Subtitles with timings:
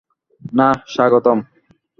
[0.53, 1.39] না, স্বাগতম।